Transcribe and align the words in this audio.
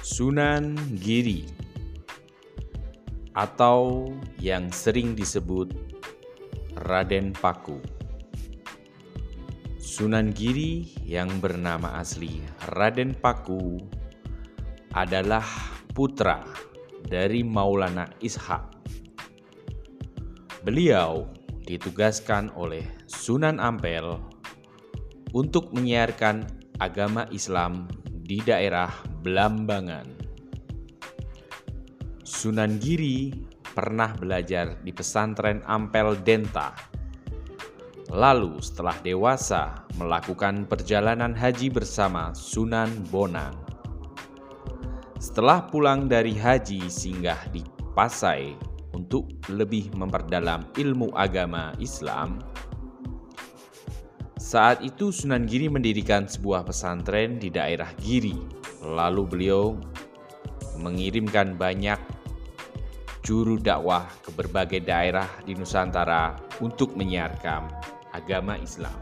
Sunan 0.00 0.80
Giri 0.96 1.44
atau 3.36 4.08
yang 4.40 4.72
sering 4.72 5.12
disebut 5.12 5.76
Raden 6.88 7.36
Paku. 7.36 7.76
Sunan 9.76 10.32
Giri 10.32 10.88
yang 11.04 11.28
bernama 11.44 12.00
asli 12.00 12.40
Raden 12.72 13.12
Paku 13.12 13.76
adalah 14.96 15.44
putra 15.92 16.48
dari 17.04 17.44
Maulana 17.44 18.08
Ishak. 18.24 18.80
Beliau 20.64 21.28
ditugaskan 21.68 22.48
oleh 22.56 22.88
Sunan 23.04 23.60
Ampel 23.60 24.16
untuk 25.36 25.76
menyiarkan 25.76 26.48
agama 26.80 27.28
Islam 27.28 27.84
di 28.08 28.40
daerah 28.40 29.09
Blambangan. 29.20 30.08
Sunan 32.24 32.80
Giri 32.80 33.28
pernah 33.60 34.16
belajar 34.16 34.80
di 34.80 34.96
pesantren 34.96 35.60
Ampel 35.68 36.16
Denta. 36.24 36.72
Lalu 38.08 38.64
setelah 38.64 38.96
dewasa 39.04 39.84
melakukan 40.00 40.64
perjalanan 40.64 41.36
haji 41.36 41.68
bersama 41.68 42.32
Sunan 42.32 42.88
Bonang. 43.12 43.52
Setelah 45.20 45.68
pulang 45.68 46.08
dari 46.08 46.32
haji 46.32 46.88
singgah 46.88 47.44
di 47.52 47.60
Pasai 47.92 48.56
untuk 48.96 49.28
lebih 49.52 49.92
memperdalam 50.00 50.64
ilmu 50.80 51.12
agama 51.12 51.76
Islam, 51.76 52.40
saat 54.50 54.82
itu 54.82 55.14
Sunan 55.14 55.46
Giri 55.46 55.70
mendirikan 55.70 56.26
sebuah 56.26 56.66
pesantren 56.66 57.38
di 57.38 57.54
daerah 57.54 57.86
Giri. 58.02 58.34
Lalu 58.82 59.22
beliau 59.22 59.78
mengirimkan 60.74 61.54
banyak 61.54 61.94
juru 63.22 63.62
dakwah 63.62 64.10
ke 64.26 64.34
berbagai 64.34 64.82
daerah 64.82 65.30
di 65.46 65.54
Nusantara 65.54 66.34
untuk 66.58 66.98
menyiarkan 66.98 67.70
agama 68.10 68.58
Islam. 68.58 68.98